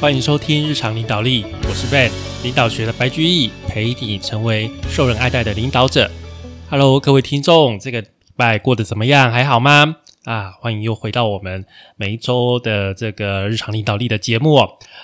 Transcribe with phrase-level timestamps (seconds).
[0.00, 2.10] 欢迎收听日常领导力，我是 Ben，
[2.42, 6.10] 领导学的白居易，陪你成为受人爱戴的领导者。
[6.70, 9.30] Hello，各位听众，这个礼拜过得怎么样？
[9.30, 9.96] 还好吗？
[10.24, 14.58] 啊，欢迎又回到我们每一周的这个日常领导力的节目。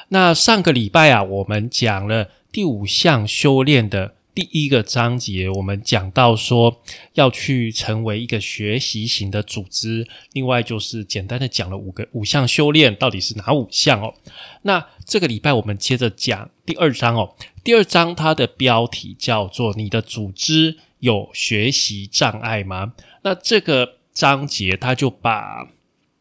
[0.08, 4.14] 那上个礼拜啊，我们讲了第五项修炼的。
[4.36, 6.82] 第一个章节，我们讲到说
[7.14, 10.06] 要去成为一个学习型的组织。
[10.34, 14.12] 另外就是简单的讲了五个五项修炼，到底是哪五项哦？
[14.60, 17.34] 那这个礼拜我们接着讲第二章哦。
[17.64, 22.92] 第二章它的标题叫做“你的组织有学习障碍吗？”
[23.24, 25.66] 那这个章节它就把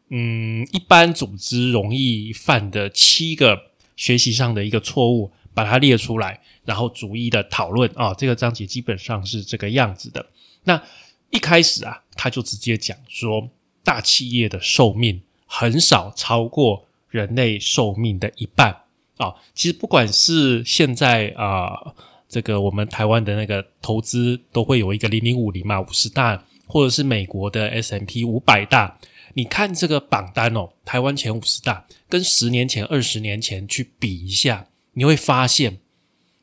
[0.08, 6.38] 嗯一般组织容易犯的七个学习上的一个错误，把它列出来。
[6.66, 10.26] 然后逐一的讨论啊，这个章节基本上是这个样子的。
[10.64, 10.82] 那
[11.30, 13.48] 一开始啊，他就直接讲说，
[13.84, 18.82] 大企业的寿命很少超过人类寿命的一半
[19.16, 19.32] 啊。
[19.54, 21.94] 其实不管是现在啊，
[22.28, 28.98] 这个我们台湾的那个投资都会有一个零零五零嘛，五十大，或者是美国的 S M P 五百大，
[29.34, 34.66] 你看这个榜单哦，台湾前五十大跟十年前、二十年前去比一下，
[34.96, 35.78] 你会发现。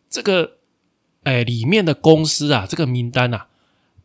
[0.09, 0.58] 这个，
[1.23, 3.48] 哎，里面的公司啊，这个名单啊，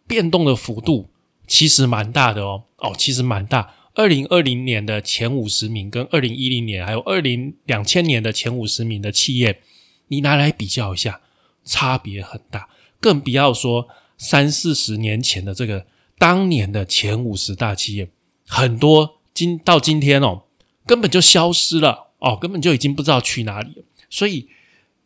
[0.07, 1.11] 变动的幅度
[1.47, 2.65] 其实蛮大的哦。
[2.79, 3.75] 哦，其实蛮大。
[3.93, 9.61] 二零二零年的前五十名，跟二零一零年还有二零两千年的前五十名的企业，
[10.07, 11.21] 你拿来比较一下，
[11.63, 12.71] 差别很大。
[13.01, 15.85] 更不要说三四十年前的这个
[16.17, 18.09] 当年的前五十大企业，
[18.47, 20.45] 很多今到今天哦，
[20.87, 23.83] 根本就消失了哦，根本就已经不知道去哪里了。
[24.11, 24.49] 所以，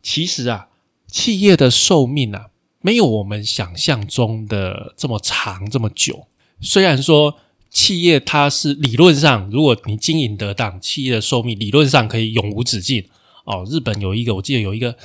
[0.02, 0.68] 其实啊。
[1.08, 2.46] 企业的寿命啊，
[2.80, 6.26] 没有我们想象中的这么长这么久。
[6.62, 7.36] 虽然说
[7.68, 13.06] 企业它是理论上，如果你经营得当，企业的寿命理论上可以永无止境
[13.44, 13.62] 哦。
[13.68, 14.96] 日本有一个，我记得有一个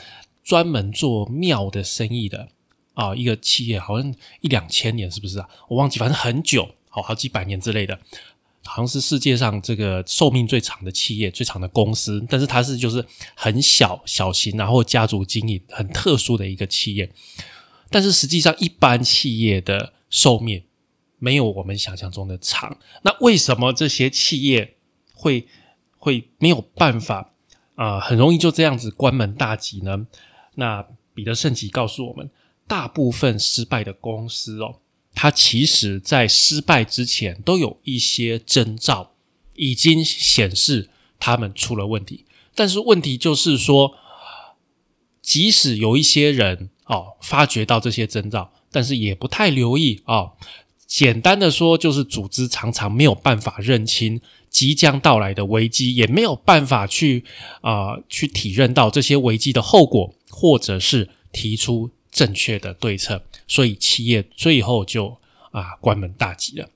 [0.45, 2.47] 专门做庙的生意的
[2.93, 5.49] 啊，一个企业好像一两千年，是不是啊？
[5.67, 7.99] 我忘记，反正很久，好好几百年之类的。
[8.67, 13.03] 好像是世界上这个寿命最长的企业、最长的公司，但是它是就是
[13.35, 17.09] 很小小型，然后家族经营很特殊的一个企业。
[17.89, 20.61] 但是实际上，一般企业的寿命
[21.19, 22.77] 没有我们想象中的长。
[23.03, 24.75] 那为什么这些企业
[25.13, 25.47] 会
[25.97, 27.33] 会没有办法
[27.75, 27.99] 啊？
[27.99, 30.05] 很容易就这样子关门大吉呢？
[30.55, 32.29] 那彼得圣吉告诉我们，
[32.67, 34.79] 大部分失败的公司哦。
[35.19, 39.13] 它其实，在失败之前，都有一些征兆，
[39.55, 42.25] 已经显示他们出了问题。
[42.53, 43.95] 但是问题就是说，
[45.19, 50.33] 即使有一些人哦发觉到这些征兆，但是也不太留意哦。
[50.85, 57.25] 简单的说，就是组织常常没有办法认清即将到来的危机，也没有办法去
[57.61, 61.89] 啊去体认到这些危机的后果，或者是提出。
[62.17, 65.17] 正确的对策，所以企业最后就
[65.51, 66.67] 啊关门大吉了。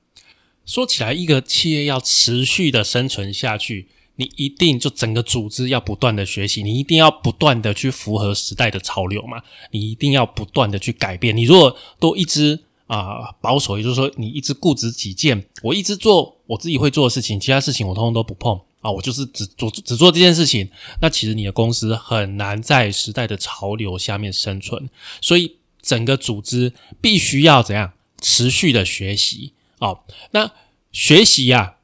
[0.64, 3.88] 说起来，一个企业要持续的生存下去，
[4.18, 9.42] 你一定就整个组织要不断的学习，你一定要不断的去符合时代的潮流嘛，
[9.72, 11.36] 你一定要不断的去改变。
[11.36, 18.62] 你如果都一直啊保守，也就是说你一直固执己见，我一直做我自己会做的事情，其他事情我通通都不碰。
[18.82, 20.68] 啊，我就是只做只做这件事情，
[21.02, 24.90] 那其实你的公司很难在时代的潮流下面生存，
[25.22, 30.00] 所以整个组织必须要怎样持续的学习哦。
[30.32, 30.52] 那
[30.92, 31.76] 学习呀，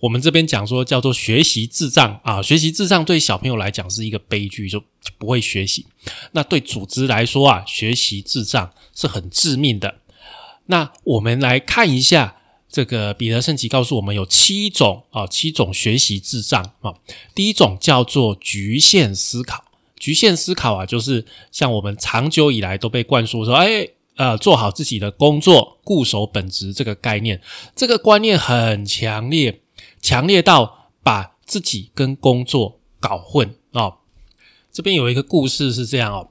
[0.00, 4.82] 我们这边讲说叫做学习智障啊，学习智障对小朋友来讲是一个悲剧，就
[5.18, 5.84] 不会学习。
[6.32, 9.96] 那对组织来说啊，学习智障是很致命的。
[10.66, 12.35] 那我们来看一下。
[12.76, 16.92] 这个彼得圣吉告诉我们有七种啊，七种学习智障啊。
[17.34, 19.64] 第一种叫做局限思考，
[19.98, 27.40] 局限思考啊，就是像我们长久以来都被灌输说，哎，呃，做好自己的工作，固守本职这个概念，
[27.74, 29.62] 这个观念很强烈，
[30.02, 33.90] 强烈到把自己跟工作搞混啊。
[34.70, 36.28] 这边有一个故事是这样哦。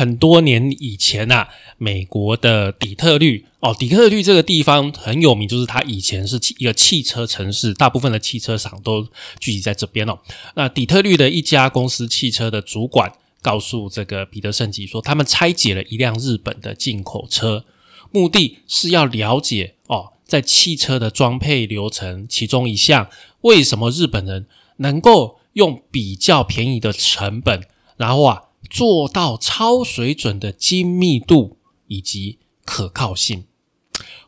[0.00, 9.06] 很多年以前呐，美国的底特律哦，底特律这个地方很有名，就是它以前是一个汽车城市，大部分的汽车厂都
[9.38, 10.18] 聚集在这边哦。
[10.54, 13.12] 那底特律的一家公司汽车的主管
[13.42, 17.66] 告诉这个彼得圣吉说，他们拆解了一辆日本的进口车，
[18.10, 23.10] 目的是要了解哦，在汽车的装配流程其中一项，
[23.42, 24.46] 为什么日本人
[24.78, 27.60] 能够用比较便宜的成本，
[27.98, 28.44] 然后啊。
[28.70, 31.58] 做到超水准的精密度
[31.88, 33.44] 以及可靠性。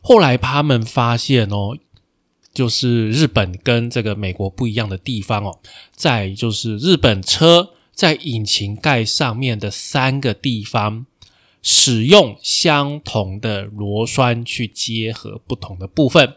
[0.01, 1.77] 后来他们发现哦，
[2.53, 5.59] 就是日本跟这个美国不一样的地方哦，
[5.95, 11.05] 在就是日本车在引擎盖上面的三个地方
[11.61, 16.35] 使用相同的螺栓去结合不同的部分。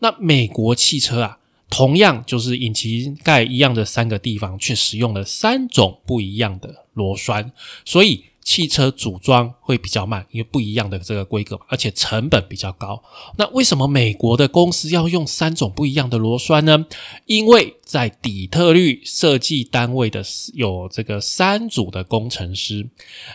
[0.00, 1.38] 那美国汽车啊，
[1.70, 7.52] 同样就是引擎盖一样的三个地方，却使用了三种不一样的螺栓，
[7.84, 8.24] 所以。
[8.48, 13.02] 汽车组装会比较慢，因为不一样的这个规格，而且成本比较高。
[13.36, 16.86] 那为什么美国的公司要用三种不一样的螺栓呢？
[17.26, 20.24] 因为在底特律设计单位的
[20.54, 22.88] 有这个三组的工程师，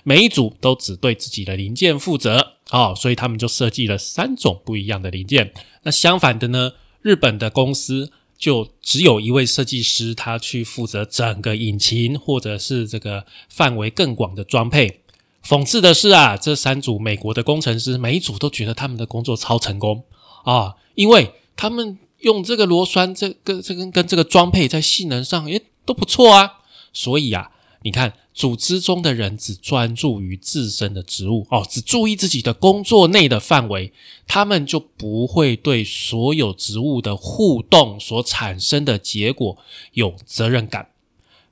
[0.03, 5.53] 每一组都只对自己的零件负责哦，所以他们就设计了三种不一样的零件。
[5.83, 6.71] 那相反的呢，
[7.03, 8.11] 日本的公司。
[8.43, 14.99] 就只有一位设计师，他去负责整个引擎，或者是这个范围更广的装配。
[15.47, 20.03] 讽刺的是啊，这三组美国的工程师，每一组都觉得他们的工作超成功
[20.43, 26.59] 啊，因为他们用这个螺栓，这个这个跟这个装配在性能上诶都不错啊，
[26.91, 27.49] 所以啊，
[27.83, 28.13] 你看。
[28.35, 33.93] 组织中的人只专注于自身的职务哦，只注意自己的工作内的范围，
[34.25, 39.55] 他们就不会对所有职务的互动所产生的结果
[39.91, 40.89] 有责任感。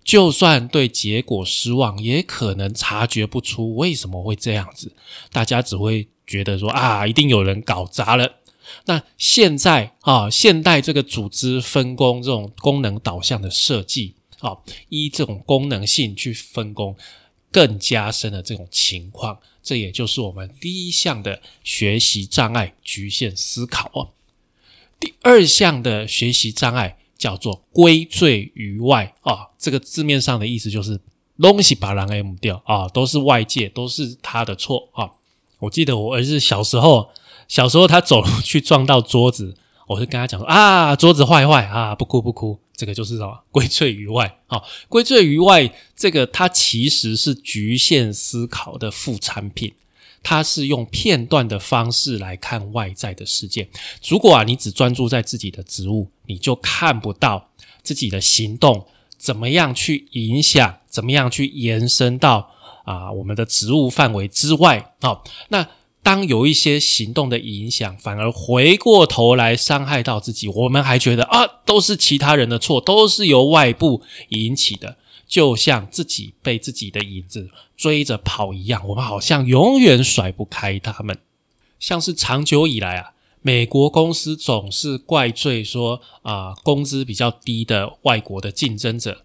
[0.04, 4.92] 就算对结果失望，也可能察觉不出为什么会这样子。
[5.32, 8.38] 大家只会觉得说啊，一定有人搞砸了。
[8.86, 14.16] 那现在啊，现代这个组织分工这种功能导向的设计。
[14.42, 16.98] 好，依这种功能性去分工，
[17.52, 19.38] 更加深了这种情况。
[19.62, 24.10] 这也就是我们第一项的学习障碍——局限思考哦。
[25.00, 29.50] 第二项的学习障碍叫做归罪于外啊。
[29.60, 31.00] 这个字面上的意思就是
[31.40, 35.12] 东西把人 M 掉啊，都是外界，都是他的错啊。
[35.60, 37.12] 我记得我儿子小时候，
[37.48, 39.56] 小时候他走路去撞到桌子，
[39.86, 42.60] 我就跟他讲说啊，桌子坏坏啊，不哭不哭。
[42.82, 44.60] 这个就是什么 归罪于外啊？
[44.90, 49.72] 归罪于外，这个它其实是局限思考的副产品。
[50.24, 53.70] 它是用片段的方式来看外在的世界。
[54.08, 57.52] 如果啊，你只专注在自己的职务，你就看不到
[57.84, 62.52] 自己的行动怎么样去影响，怎么样去延伸到
[62.84, 65.22] 啊我们的职务范围之外啊。
[65.50, 65.68] 那
[66.04, 81.20] 当有一些行动的影响，反而回过头来伤害到自己，我们还觉得啊，都是其他人的错，都是由外部引起的，就像自己被自己的影子追着跑一样，我们好像永远甩不开他们。
[81.80, 89.24] 像是长久以来啊，美国公司总是怪罪说啊，工资比较低的外国的竞争者、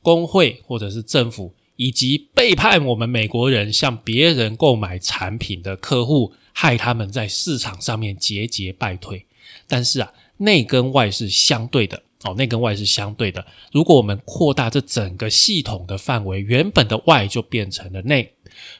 [0.00, 1.52] 工会或者是政府。
[1.76, 9.26] 以及背叛我们美国人向别人购买产品的客户，害他们在市场上面节节败退。
[9.66, 13.44] 但是啊，内跟外是相对的哦，内跟外是相对的。
[13.72, 18.32] 如果我们扩大这整个系统的范围，原本的外就变成了内。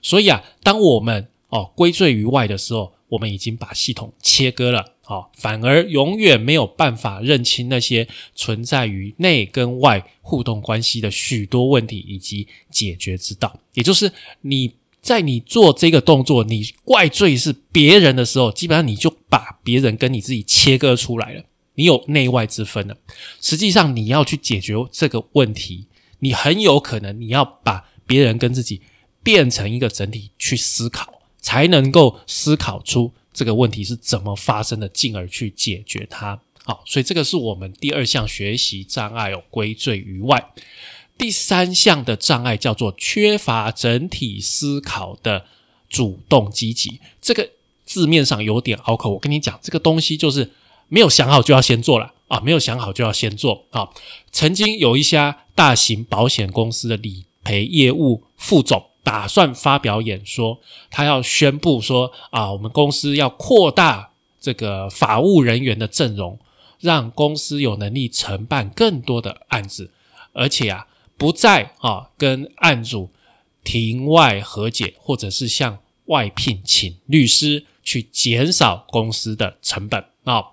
[0.03, 4.85] 所以啊，当我们哦归罪于外的时候，我们已经把系统切割了。
[5.05, 8.07] 好，反而永远没有办法认清那些
[8.37, 13.59] 存在于内跟外互动关系的许多问题以及解决之道。
[13.75, 14.13] 也就是
[14.43, 21.43] 你在你做这个动作，你怪罪是别人的时候，基本上你就把别人跟你自己切割出来了，
[21.75, 22.97] 你有内外之分了。
[23.41, 25.87] 实际上，你要去解决这个问题，
[26.21, 28.81] 你很有可能你要把别人跟自己
[29.25, 33.13] 变成一个整体去思考，才能够思考出。
[33.33, 36.39] 这个问题是怎么发生的，进而去解决它。
[36.65, 40.53] 好，所以这个是我们第二项学习障碍哦，归罪于外。
[41.19, 45.47] 第三项的障碍叫做缺乏整体思考的
[45.89, 47.01] 主动积极。
[47.21, 47.51] 这个
[47.85, 50.51] 字面上有点拗口，我跟你讲，这个东西就是
[50.89, 53.89] 没有想好就要先做了啊，没有想好就要先做啊。
[54.31, 58.92] 曾经有一家大型保险公司的理赔业务副总。
[59.03, 66.39] 打算发表演说，他要宣布说啊，我们公司要扩大这个法务人员的阵容，
[66.81, 69.91] 让公司有能力承办更多的案子，
[70.33, 73.11] 而且啊，不再啊跟案主
[73.65, 80.45] 庭外和解，或者是向外聘请律师去减少公司的成本啊。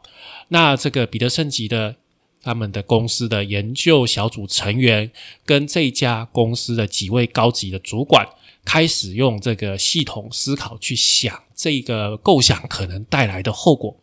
[0.50, 1.96] 那这个彼得圣吉的。
[2.42, 5.12] 他们的公司的研究小组成员
[5.46, 8.26] 跟这家公司的几位高级的主管
[8.66, 13.98] 开始用这个系统思考去想这个构想可能带来的后果，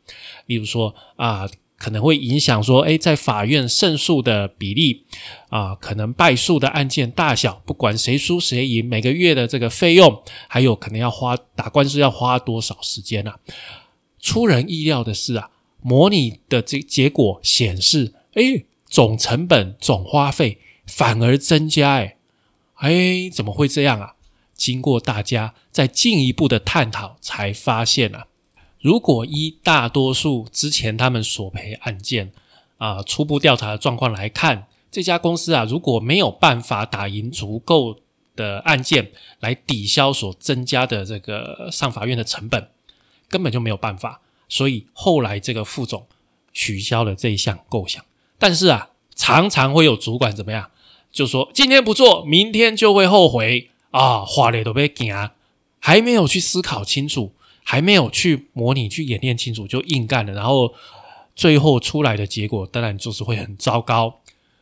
[0.46, 1.48] 例如说啊，
[1.78, 5.04] 可能会影响说，诶，在法院胜诉的比例
[5.50, 13.38] 啊，可能败诉的案件大小，不管谁输谁赢，每个月的这个费用，还有可能要花打官司要花多少时间啊？
[14.18, 15.50] 出人意料的是啊，
[15.82, 18.14] 模拟的这结果显示。
[18.34, 22.16] 哎，总成本、总花费反而增加，哎，
[22.75, 24.15] 哎，怎么会这样啊？
[24.56, 28.26] 经过大家再进一步的探讨，才发现啊，
[28.80, 32.32] 如果依大多数之前他们索赔案件
[32.78, 37.98] 啊初步调查的状况来看，这家公司啊，如果没有办法打赢足够
[38.34, 42.70] 的案件来抵消所增加的这个上法院的成本，
[43.28, 44.20] 根本就没有办法。
[44.48, 46.06] 所以后来这个副总
[46.52, 48.02] 取消了这一项构想。
[48.38, 50.70] 但是啊，常常会有主管怎么样，
[51.10, 55.30] 就说今天不做，明天就会后悔啊，话咧都被惊，
[55.78, 57.32] 还没有去思考清楚，
[57.64, 60.74] 还没有去模拟、去演练清楚，就硬干了，然后
[61.34, 64.20] 最后出来的结果当然就是会很糟糕。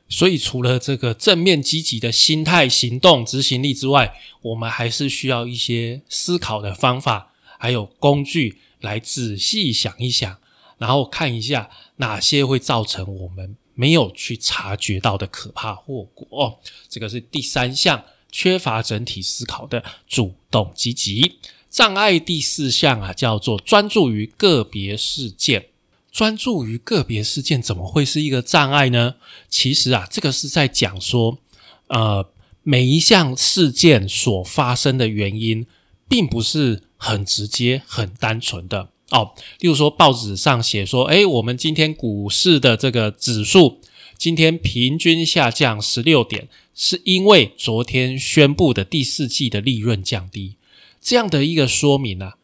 [0.08, 10.38] 所以除了这个正面积极的心态、行动、执行力之外，我们还是需要一些思考的方法，还有工具来仔细想一想，
[10.78, 13.56] 然后看一下哪些会造成我们。
[13.76, 21.36] 没有去察觉到的可怕后果，这个是第三项缺乏整体思考的主动积极
[21.70, 22.18] 障碍。
[22.18, 25.66] 第四项啊，叫做专注于个别事件。
[26.10, 29.14] 专注于个别事件怎么会是一个障碍呢？
[29.48, 31.38] 其实啊，这个是在讲说，
[31.86, 32.28] 呃，
[32.64, 35.66] 每一项事件所发生的原因，
[36.08, 38.88] 并不是很直接、很单纯的。
[39.10, 43.80] 哦，例如说报纸上写说，哎，我们今天股市的这个指数
[44.16, 50.56] 今天平均下降十六点，是因为昨天宣布的第四季的利润降低，
[51.00, 52.34] 这样的一个说明啊，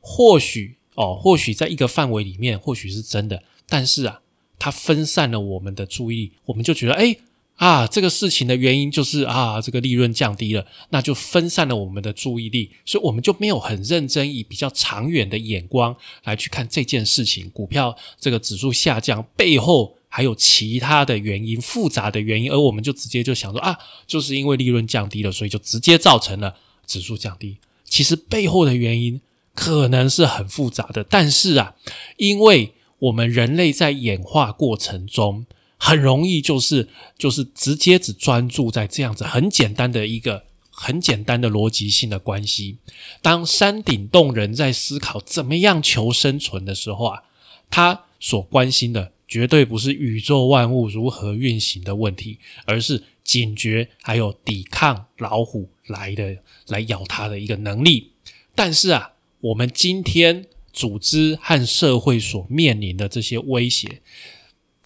[0.00, 4.20] 或许哦，或许在一个范围里面或许是真的，但是啊，
[4.58, 7.16] 它分散了我们的注意力，我们就觉得，哎。
[7.56, 17.48] 啊，这个事情的原因就是啊，这个利润降低了，那就分散了我们的注意力，所以我们就没有很认真以比较长远的眼光来去看这件事情。
[17.50, 26.54] 股票这个指数下降背后还有其他的原因，复杂的原因，而我们就直接就想说啊，就是因为利润降低了，所以就直接造成了
[26.86, 27.58] 指数降低。
[27.84, 29.20] 其实背后的原因
[29.56, 31.74] 可能是很复杂的，但是啊，
[32.18, 35.46] 因为我们人类在演化过程中。
[35.76, 42.78] 很容易就是就是直接只专注在这样子很简单的一个很简单的逻辑性的关系。
[43.20, 47.24] 当山顶洞人在思考怎么样求生存的时候啊，
[47.68, 56.36] 他所关心的绝对不是宇宙万物如何运行的问题，而是警觉还有抵抗老虎来的
[56.68, 58.10] 来咬它的一个能力。
[58.54, 64.00] 但是啊，我们今天组织和社会所面临的这些威胁。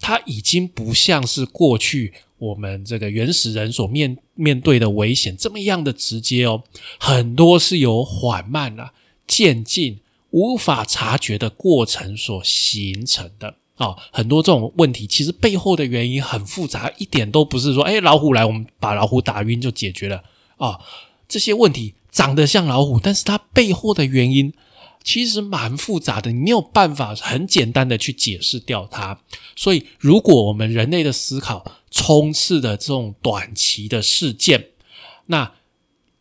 [0.00, 6.62] 它已经不像是过去我们这个原始人所面面对的危险这么样的直接哦，
[7.00, 8.92] 很多是由缓慢啊、
[9.26, 9.99] 渐进、
[10.30, 13.97] 无法察觉的过程所形成的啊。
[14.12, 20.23] 很多这种问题其实背后的原因很复杂，一点都不是说哎老虎来我们把老虎打晕就解决了
[20.58, 20.78] 啊。
[21.26, 24.52] 这些问题长得像老虎，但是它背后的原因。
[25.04, 29.18] 其实蛮复杂的，你没有办法很简单的去解释掉它。
[29.56, 34.66] 所以，如果我们人类的思考充斥的这种短期的事件，
[35.26, 35.52] 那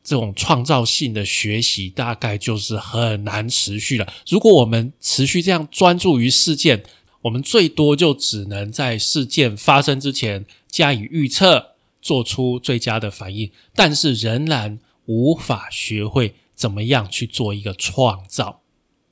[0.03, 4.07] 这种创造性的学习大概就是很难持续了。
[4.29, 6.83] 如果我们持续这样专注于事件，
[7.23, 11.71] 我们最多就只能在事件发生之前加以预测，
[12.01, 18.61] 做出最佳的反应，但是仍然无法学会怎么样去做一个创造。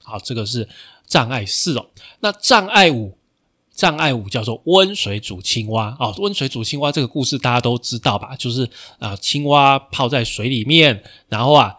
[0.04, 0.70] 好，这个是
[1.08, 1.88] 障碍四哦。
[2.20, 3.18] 那障碍五，
[3.74, 6.12] 障碍五叫做温水煮青蛙啊。
[6.20, 8.36] 温水煮青蛙这个故事大家都知道吧？
[8.36, 8.70] 就是
[9.00, 11.76] 啊，青蛙泡在水里面，然后啊，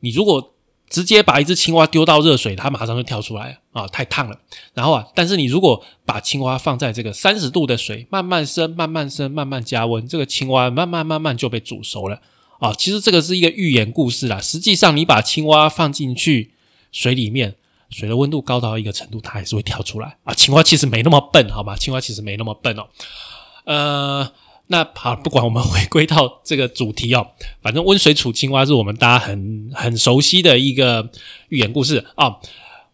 [0.00, 0.52] 你如果
[0.90, 4.38] 直接把一只青蛙丢到热水，它马上就跳出来啊，太烫了。
[4.74, 12.20] 然后啊，但是你如果把青蛙放在这个三十度的水，慢慢升，慢慢升，慢慢加温，这个青蛙慢慢慢慢就被煮熟了
[12.58, 12.74] 啊。
[12.74, 14.38] 其实这个是一个寓言故事啦。
[14.38, 16.52] 实际上，你把青蛙放进去
[16.92, 17.54] 水里面。
[17.92, 20.32] 水的温度高到一个程度，它还是会跳出来啊！
[20.32, 21.74] 青蛙其实没那么笨，好吧？
[21.74, 22.86] 青蛙其实没那么笨哦。
[23.64, 24.30] 呃，
[24.72, 27.26] 那好，不管我们回归到这个主题哦，
[27.60, 31.10] 反正温水煮青蛙是我们大家很很熟悉的一个
[31.48, 32.36] 寓言故事啊。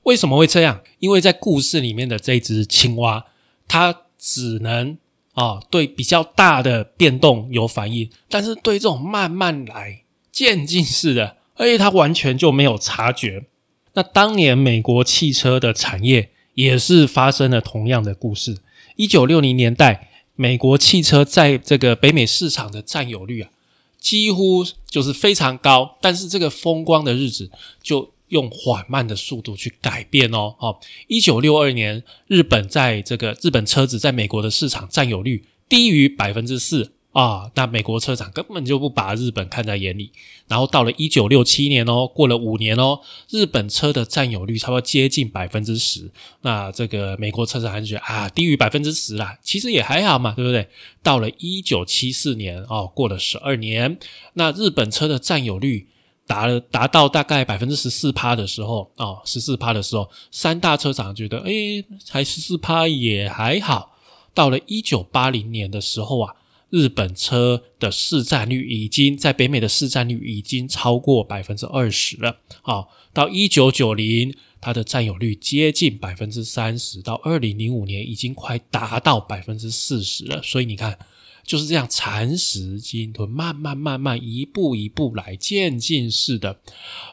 [0.05, 0.81] 为什么会这样？
[1.01, 3.27] 因为在故事里面的这只青蛙，
[3.69, 4.97] 它只能
[5.35, 10.01] 啊对比较大的变动有反应，但是对这种慢慢来、
[10.33, 13.45] 渐进式的，而且它完全就没有察觉。
[13.93, 18.57] 那当年美国汽车的产业也是发生了同样的故事。
[18.97, 23.51] 一九六零年代，美国汽车在这个北美市场的占有率啊，
[23.99, 25.97] 几乎就是非常高。
[26.01, 27.51] 但是这个风光的日子
[27.83, 30.55] 就用缓慢的速度去改变哦。
[30.59, 40.13] 好，一九六二年，日本在这个日本车子在美国的市场占有率低于百分之四啊，那美国车厂根本就不把日本看在眼里。
[40.49, 46.11] 然后到了一九六七年哦，过了五年哦，日本车的占有率差不多接近百分之十。
[46.43, 50.69] 那这个美国车厂还是觉得啊，低于百分之十啦，其实也还好嘛，对不对？
[51.03, 53.99] 到了一九七四年哦，过了十二年，
[54.35, 55.89] 那日本车的占有率
[56.27, 63.97] 达了达到大概百分之十四趴的时候哦，十四趴的时候，三大车厂觉得诶，才十四趴也还好。
[64.35, 66.35] 到了一九八零年的时候啊。
[66.69, 72.39] 日本车的市占率已经在北美的市占率已经超过百分之二十了。
[72.61, 80.43] 好，到一九九零，它的占有率接近百分之三十；到二零零五年，已经快达到百分之四十了。
[80.43, 80.99] 所以你看，
[81.45, 86.59] 就是这样蚕食鲸吞，慢慢慢慢，一步一步来，渐进式的。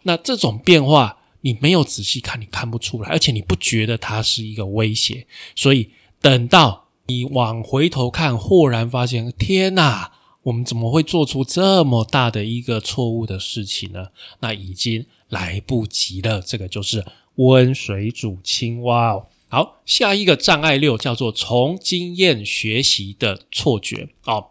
[0.01, 5.27] 那这种变化，你没有仔细看，你看不出来，而且你不觉得它是一个威胁。
[5.55, 6.82] 所以等到。
[7.07, 14.07] 你往回头看，豁然发现，天哪，我们怎么会做出这么大的一个错误的事情呢？
[14.39, 16.41] 那已经来不及了。
[16.41, 17.05] 这个就是
[17.35, 19.25] 温水煮青蛙哦。
[19.49, 24.47] 好，下一个障碍六叫做从经验学习的错觉哦。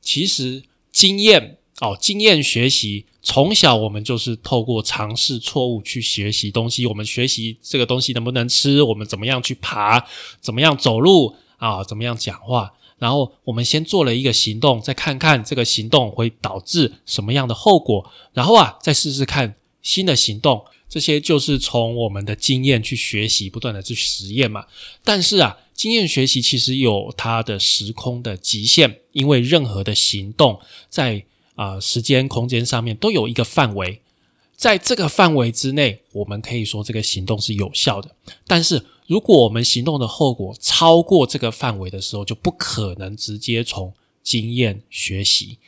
[0.00, 0.62] 其实
[0.92, 6.86] 经验哦，经验学习，从小我们就是透过尝试错误去学习东西。
[6.86, 10.06] 我们学习这个东西能不能吃，我们怎么样去爬，
[10.40, 11.34] 怎么样走路。
[11.64, 12.74] 啊，怎么样讲话？
[12.98, 20.62] 然后我们先做了一个行动，再看看这个行动会导致什么样的后果，然后啊，再试试看新的行动。
[20.86, 24.66] 这些就是从我们的经验去学习，不断的去实验嘛。
[25.02, 31.24] 但是啊，经验学习其实有它的时空的极限，因为任何的行动在
[31.56, 34.02] 啊时间空间上面都有一个范围。
[34.56, 38.14] 在这个范围之内，我们可以说这个行动是有效的。
[38.46, 43.92] 但是，如果我们行动的后果超过这个范围的时候，就不可能直接从
[44.22, 45.58] 经验学习。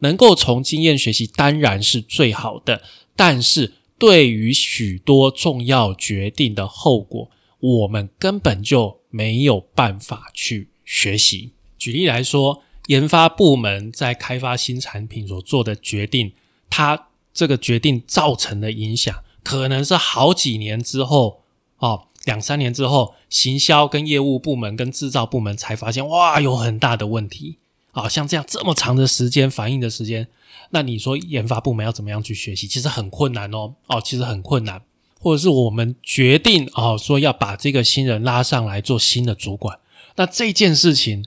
[0.00, 2.82] 能够从经验学习当然是最好的，
[3.16, 11.52] 但是对于许多重要决定的后果，我们根本就没有办法去学习。
[11.78, 16.32] 举例来说，研发部门在开发新产品所做的决定，
[16.68, 17.08] 它。
[17.34, 21.42] 这个决定造成的影响，可能是好几年之后，
[21.78, 27.58] 哦，两三年之后，行销跟业务部门跟制造部门才发现，哇，有很大的问题
[27.90, 28.08] 啊！
[28.08, 30.28] 像这样这么长的时间反应的时间，
[30.70, 32.68] 那你说研发部门要怎么样去学习？
[32.68, 34.80] 其实很困难哦，哦，其实很困难。
[35.18, 39.78] 或者是我们决定哦，说要把这个新人拉上来做新的主管，
[40.14, 41.26] 那这件事情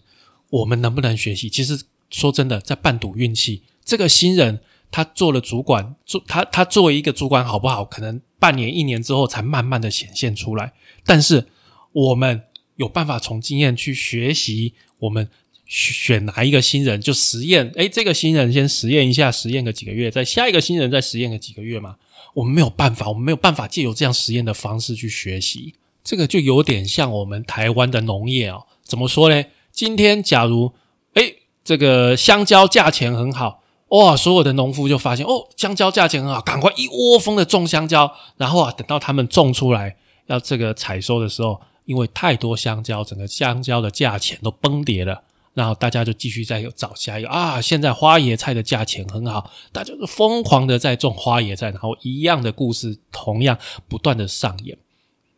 [0.51, 1.49] 我们能不能学习？
[1.49, 4.61] 其实说真的，在半赌运气，这个新人。
[4.89, 7.83] 他做了主管，做他他作为一个主管好不好？
[7.85, 10.73] 可能半年一年之后才慢慢的显现出来。
[11.05, 11.47] 但是
[11.91, 12.43] 我们
[12.75, 15.29] 有办法从经验去学习，我们
[15.65, 17.69] 选哪一个新人就实验。
[17.75, 21.97] 诶，这个新人先实验一下，实验个几个月，再下一个新人再实验个几个月嘛？
[22.33, 25.75] 我们没有办法，我们没有办法借由这样实验的方式去学习。
[26.03, 28.65] 这个就有点像我们台湾的农业哦。
[28.83, 29.43] 怎么说呢？
[29.71, 30.73] 今天假如
[31.15, 33.63] 诶，这个香蕉价钱很好。
[33.89, 34.17] 哇！
[34.17, 38.13] 所有的农夫就发现哦，香蕉价钱很好，赶快一窝蜂的种香蕉。
[38.35, 39.95] 然后啊，等到他们种出来
[40.25, 45.23] 要这个采收的时候，因为太多香蕉，整个香蕉的价钱都崩跌了。
[45.53, 47.61] 然后大家就继续再找下一个啊。
[47.61, 51.69] 现在花椰菜的价钱很好，大家就疯狂的在种花椰菜。
[51.71, 54.77] 然后一样的故事同样不断的上演。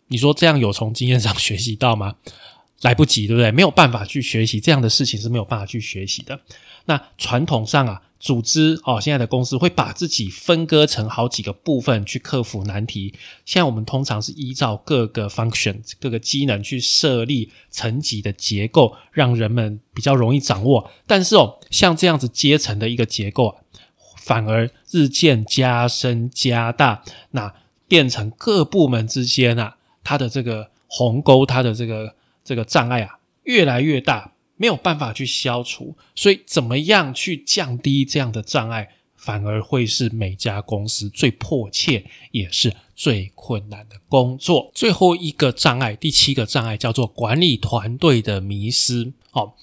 [0.07, 2.15] 你说这样有从经验上学习到吗？
[2.81, 3.51] 来不及，对不对？
[3.51, 6.39] 没有办法去学习这样的事情是没有办法去学习的。
[6.85, 8.01] 那传统上啊。
[8.19, 13.13] 组织哦，现在的公司会把自己分割成好几个部分去克服难题。
[13.45, 20.91] 现在我们通常是依照各个 function、各个机能去设立层级的结构，让人们比较容易掌握。
[21.07, 23.55] 但是哦，像这样子阶层的一个结构啊，
[24.17, 27.53] 反而日渐加深加大，那
[27.87, 34.33] 变成各部门之间啊，它的这个鸿沟，它的这个这个障碍啊，越来越大。
[34.61, 44.69] 没有办法去消除，所以怎么样去降低这样的障碍，反而会是每家公司最迫切也是最困难的工作。
[44.75, 49.13] 最后一个障碍，第七个障碍叫做管理团队的迷失。
[49.31, 49.53] 哦，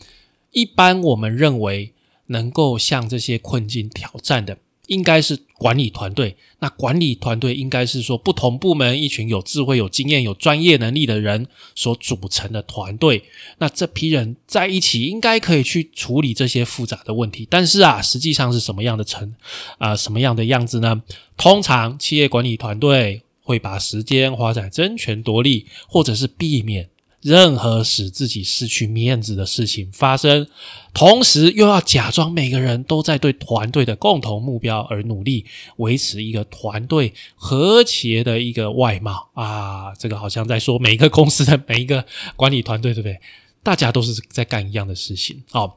[0.52, 1.92] 一般我们认为
[2.28, 4.56] 能够向这些困境挑战的。
[4.86, 13.24] 应该是管理团队，那管理团队应该是说不同部门一群有智慧、有经验、有专业能力的人所组成的团队。
[13.58, 17.46] 那这批人在一起，应该可以去处理这些复杂的问题。
[17.50, 19.34] 但是啊，实际上是什么样的成
[19.78, 21.02] 啊什么样的样子呢？
[21.36, 26.88] 通常企业管理团队会把时间花在争权夺利，或者是避免
[27.26, 30.46] 任何使自己失去面子的事情发生，
[30.94, 35.44] 同时又要假装每个人都在对团队的共同目标而努力，
[35.78, 39.92] 维持一个团队和谐的一个外貌啊！
[39.98, 43.18] 这个好像在说每一个公司的每一个管理团队，对不对？
[43.60, 45.74] 大家都是在干一样的事情哦。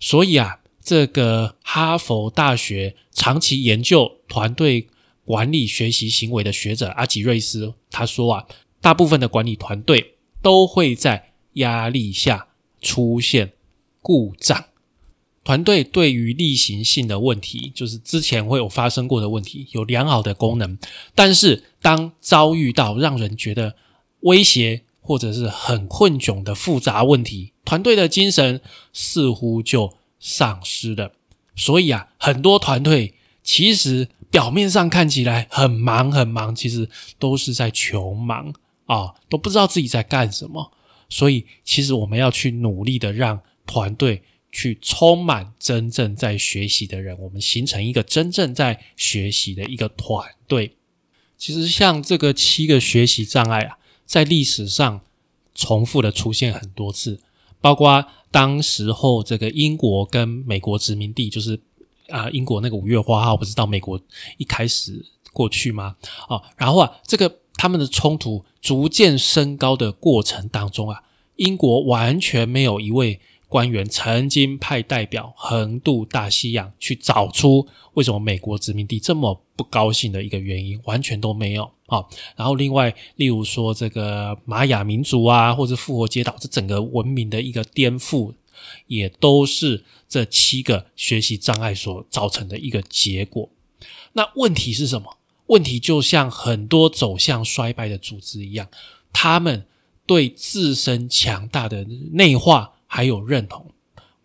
[0.00, 4.88] 所以啊，这个哈佛大学长期研究团队
[5.24, 8.46] 管理学习行为的学者阿吉瑞斯他说啊，
[8.80, 10.14] 大部分的管理团队。
[10.46, 12.46] 都会在压力下
[12.80, 13.54] 出现
[14.00, 14.66] 故障。
[15.42, 20.78] 团队对于例行性的问题，就是之前会有发生过的问题，有良好的功能，
[21.16, 23.74] 但是当遭遇到让人觉得
[24.20, 28.60] 威胁或者是很困窘的复杂问题，团队的精神
[28.92, 31.10] 似乎就丧失了。
[31.56, 38.54] 所以啊，很多团队其实表面上看起来很忙很忙，其实都是在求忙。
[38.86, 40.72] 啊，都不知道自己在干什么，
[41.08, 44.22] 所以其实我们要去努力的让团队
[44.52, 50.76] 去充满真正在学习的人，我们形成一个真正在学习的一个团队。
[51.36, 55.00] 其实像这个七个学习障碍啊，在历史上
[55.54, 57.20] 重复的出现很多次，
[57.60, 61.60] 包括当时候这个英国跟美国殖民地，就是
[62.08, 64.00] 啊，英国那个五月花号不是到美国
[64.38, 65.96] 一开始过去吗？
[66.28, 67.40] 啊，然后啊，这个。
[67.56, 71.02] 他们的冲突逐渐升高的过程当中啊，
[71.36, 82.04] 英国完全没有一位官员曾经派代表横渡大西洋去找出为什么美国殖民地这么不高兴的一个原因，完全都没有啊。
[82.34, 88.34] 然后另外，例如说这个玛雅民族啊，或者复活节岛这整个文明的一个颠覆，
[88.88, 93.48] 也都是这七个学习障碍所造成的一个结果。
[94.12, 95.15] 那问题是什么？
[95.46, 98.68] 问题就像很多走向衰败的组织一样，
[99.12, 99.66] 他们
[100.04, 103.72] 对自身强大的内化还有认同，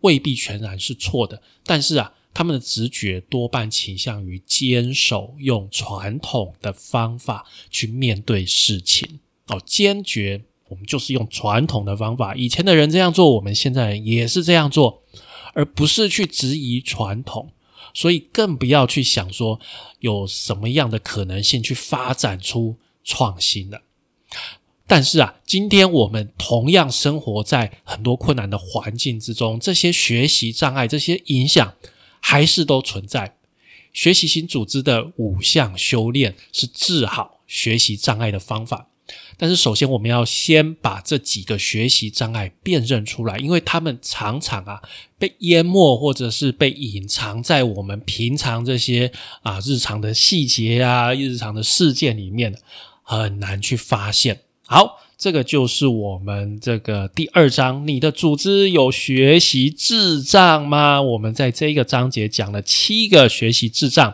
[0.00, 1.40] 未必全然是错的。
[1.64, 9.20] 但是啊，他们的直觉多半倾向于坚守用传统的方法去面对事情。
[9.46, 12.34] 哦，坚决，我们就是用传统的方法。
[12.34, 15.02] 以前的人这样做，我们现在也是这样做，
[15.52, 17.50] 而不是去质疑传统。
[17.94, 19.60] 所以更不要去想说
[20.00, 23.82] 有什么样的可能性去发展出创新了。
[24.86, 31.74] 但是啊，今天我们同样生活在很多困难的环境之中，这些学习障碍、这些影响
[32.20, 33.36] 还是都存在。
[33.92, 38.88] 学习型组织的五项修炼是治好学习障碍的方法。
[39.36, 44.80] 但是，首先我们要先把这几个学习障碍辨认出来，因为他们常常啊
[45.18, 52.54] 被淹没，或者是被隐藏在我们平常这些啊日常的细节啊、日常的事件里面，
[53.02, 54.40] 很难去发现。
[54.66, 54.98] 好。
[55.18, 61.00] 这个就是我们这个第二章，你的组织有学习智障吗？
[61.00, 64.12] 我们在这一个章节讲了七个学习智障。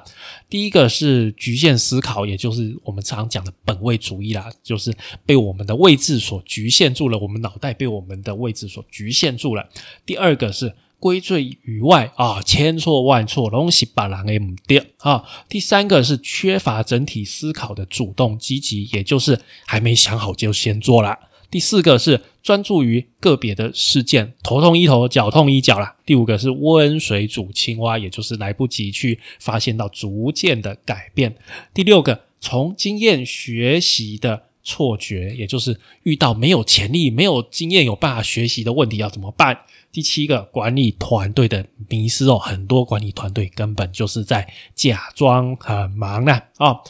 [0.48, 9.68] 第一个是局限思考，也就是我们常讲的本位主义啦，就是被我们的位置所局限住了，我们脑袋被我们的位置所局限住了。
[10.04, 10.74] 第二个是。
[11.00, 15.22] 归罪于外啊，千错万错，东西把人给唔掉啊。
[15.48, 21.16] 第三个是缺乏整体思考的主动积极，也就是还没想好就先做了。
[21.50, 25.96] 第四个是专注于个别的事件，头痛医头，脚痛医脚啦。
[26.04, 31.36] 第五个是温水煮青蛙，也就是来不及去发现到逐渐的改变。
[31.72, 34.44] 第六个从经验学习的。
[34.64, 39.56] 错觉，也就是遇到没有潜力、没有经验、有办法学习的问题要怎么办？
[39.90, 46.80] 第七个，管理团队的迷失哦，很多管理团队根本就是在假装很忙呢哦。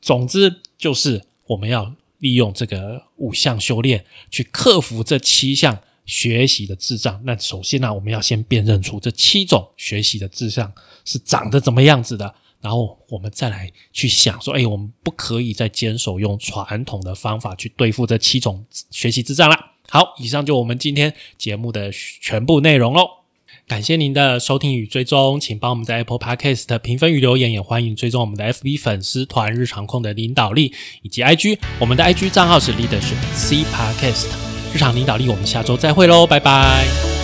[0.00, 7.20] 总之，就是我们要利用这个五项修炼去克服这七项学习的智障。
[7.24, 10.72] 那首先呢，我们要先辨认出这七种学习的智障
[11.04, 12.34] 是长得怎么样子的。
[12.60, 19.56] 然后我们再来去想说，哎，我们不可以再坚守用传统的方法去对付这七种学习智障了。
[19.88, 23.06] 好，以上就我们今天节目的全部内容喽。
[23.68, 34.28] 感谢您的收听与追踪，请帮我们在 Apple Podcast 评分与留言，也欢迎追踪我们的 FB 粉丝团日常控的领导力以及 IG，我们的 IG 账号是 Leadership C Podcast
[34.74, 35.28] 日常领导力。
[35.28, 37.17] 我们下周再会喽，拜拜。